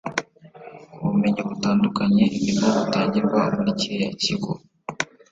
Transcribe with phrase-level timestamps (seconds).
[1.01, 4.51] ubumenyi butandukanye nibwo butangirwa muri kiriya kigo